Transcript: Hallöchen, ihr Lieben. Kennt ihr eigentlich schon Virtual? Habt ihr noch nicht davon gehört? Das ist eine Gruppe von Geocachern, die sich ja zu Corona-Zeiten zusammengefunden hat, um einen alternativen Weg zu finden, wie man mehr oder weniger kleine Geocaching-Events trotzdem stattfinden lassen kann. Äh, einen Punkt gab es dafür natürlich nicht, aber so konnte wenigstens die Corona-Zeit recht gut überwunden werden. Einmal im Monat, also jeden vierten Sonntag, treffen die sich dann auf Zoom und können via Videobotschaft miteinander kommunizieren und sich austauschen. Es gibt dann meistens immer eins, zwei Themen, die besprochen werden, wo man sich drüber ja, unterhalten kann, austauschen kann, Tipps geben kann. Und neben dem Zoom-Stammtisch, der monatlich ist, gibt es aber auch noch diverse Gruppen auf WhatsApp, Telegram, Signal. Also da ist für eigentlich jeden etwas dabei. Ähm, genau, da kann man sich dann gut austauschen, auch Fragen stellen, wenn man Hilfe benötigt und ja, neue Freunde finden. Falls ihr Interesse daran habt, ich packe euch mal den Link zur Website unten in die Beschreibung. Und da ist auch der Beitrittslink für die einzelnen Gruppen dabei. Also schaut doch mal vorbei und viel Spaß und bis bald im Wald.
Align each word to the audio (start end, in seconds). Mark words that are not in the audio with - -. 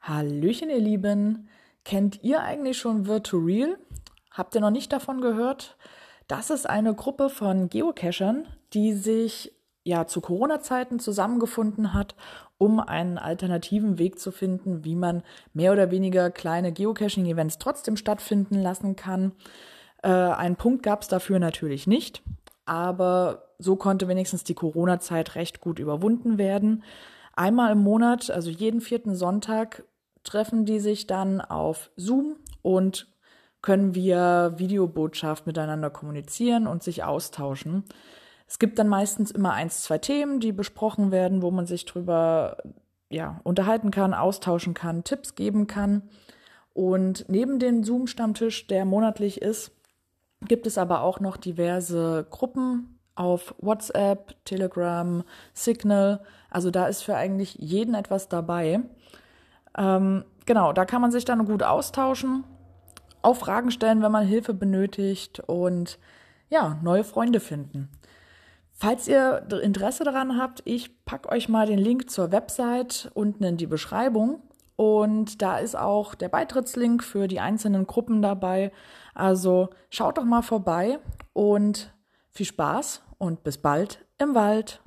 Hallöchen, 0.00 0.70
ihr 0.70 0.78
Lieben. 0.78 1.48
Kennt 1.84 2.22
ihr 2.22 2.42
eigentlich 2.42 2.78
schon 2.78 3.06
Virtual? 3.06 3.76
Habt 4.30 4.54
ihr 4.54 4.60
noch 4.60 4.70
nicht 4.70 4.92
davon 4.92 5.20
gehört? 5.20 5.76
Das 6.28 6.50
ist 6.50 6.68
eine 6.68 6.94
Gruppe 6.94 7.28
von 7.28 7.68
Geocachern, 7.68 8.46
die 8.72 8.92
sich 8.92 9.52
ja 9.84 10.06
zu 10.06 10.20
Corona-Zeiten 10.20 11.00
zusammengefunden 11.00 11.92
hat, 11.92 12.14
um 12.56 12.78
einen 12.78 13.18
alternativen 13.18 13.98
Weg 13.98 14.20
zu 14.20 14.30
finden, 14.30 14.84
wie 14.84 14.94
man 14.94 15.22
mehr 15.52 15.72
oder 15.72 15.90
weniger 15.90 16.30
kleine 16.30 16.72
Geocaching-Events 16.72 17.58
trotzdem 17.58 17.96
stattfinden 17.96 18.60
lassen 18.62 18.94
kann. 18.94 19.32
Äh, 20.02 20.08
einen 20.08 20.56
Punkt 20.56 20.82
gab 20.82 21.02
es 21.02 21.08
dafür 21.08 21.40
natürlich 21.40 21.86
nicht, 21.86 22.22
aber 22.72 23.48
so 23.58 23.76
konnte 23.76 24.08
wenigstens 24.08 24.44
die 24.44 24.54
Corona-Zeit 24.54 25.34
recht 25.34 25.60
gut 25.60 25.78
überwunden 25.78 26.38
werden. 26.38 26.84
Einmal 27.34 27.72
im 27.72 27.82
Monat, 27.82 28.30
also 28.30 28.48
jeden 28.48 28.80
vierten 28.80 29.14
Sonntag, 29.14 29.84
treffen 30.24 30.64
die 30.64 30.80
sich 30.80 31.06
dann 31.06 31.42
auf 31.42 31.90
Zoom 31.96 32.36
und 32.62 33.12
können 33.60 33.94
via 33.94 34.58
Videobotschaft 34.58 35.46
miteinander 35.46 35.90
kommunizieren 35.90 36.66
und 36.66 36.82
sich 36.82 37.04
austauschen. 37.04 37.84
Es 38.48 38.58
gibt 38.58 38.78
dann 38.78 38.88
meistens 38.88 39.30
immer 39.32 39.52
eins, 39.52 39.82
zwei 39.82 39.98
Themen, 39.98 40.40
die 40.40 40.52
besprochen 40.52 41.10
werden, 41.10 41.42
wo 41.42 41.50
man 41.50 41.66
sich 41.66 41.84
drüber 41.84 42.56
ja, 43.10 43.38
unterhalten 43.44 43.90
kann, 43.90 44.14
austauschen 44.14 44.72
kann, 44.72 45.04
Tipps 45.04 45.34
geben 45.34 45.66
kann. 45.66 46.08
Und 46.72 47.26
neben 47.28 47.58
dem 47.58 47.84
Zoom-Stammtisch, 47.84 48.66
der 48.66 48.86
monatlich 48.86 49.42
ist, 49.42 49.72
gibt 50.48 50.66
es 50.66 50.78
aber 50.78 51.02
auch 51.02 51.20
noch 51.20 51.36
diverse 51.36 52.26
Gruppen 52.30 52.98
auf 53.14 53.54
WhatsApp, 53.58 54.34
Telegram, 54.44 55.22
Signal. 55.52 56.22
Also 56.50 56.70
da 56.70 56.86
ist 56.86 57.02
für 57.02 57.16
eigentlich 57.16 57.54
jeden 57.54 57.94
etwas 57.94 58.28
dabei. 58.28 58.80
Ähm, 59.76 60.24
genau, 60.46 60.72
da 60.72 60.84
kann 60.84 61.00
man 61.00 61.12
sich 61.12 61.24
dann 61.24 61.44
gut 61.44 61.62
austauschen, 61.62 62.44
auch 63.22 63.36
Fragen 63.36 63.70
stellen, 63.70 64.02
wenn 64.02 64.12
man 64.12 64.26
Hilfe 64.26 64.54
benötigt 64.54 65.40
und 65.46 65.98
ja, 66.48 66.78
neue 66.82 67.04
Freunde 67.04 67.40
finden. 67.40 67.88
Falls 68.72 69.06
ihr 69.06 69.46
Interesse 69.62 70.02
daran 70.04 70.38
habt, 70.38 70.62
ich 70.64 71.04
packe 71.04 71.28
euch 71.28 71.48
mal 71.48 71.66
den 71.66 71.78
Link 71.78 72.10
zur 72.10 72.32
Website 72.32 73.10
unten 73.14 73.44
in 73.44 73.56
die 73.56 73.66
Beschreibung. 73.66 74.42
Und 74.76 75.42
da 75.42 75.58
ist 75.58 75.76
auch 75.76 76.14
der 76.14 76.28
Beitrittslink 76.28 77.04
für 77.04 77.28
die 77.28 77.40
einzelnen 77.40 77.86
Gruppen 77.86 78.22
dabei. 78.22 78.72
Also 79.14 79.70
schaut 79.90 80.18
doch 80.18 80.24
mal 80.24 80.42
vorbei 80.42 80.98
und 81.32 81.94
viel 82.30 82.46
Spaß 82.46 83.02
und 83.18 83.44
bis 83.44 83.58
bald 83.58 84.04
im 84.18 84.34
Wald. 84.34 84.80